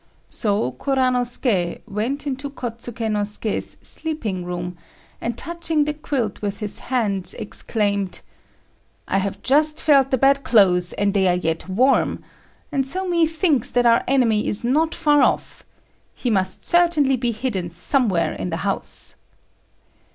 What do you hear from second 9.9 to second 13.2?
the bed clothes and they are yet warm, and so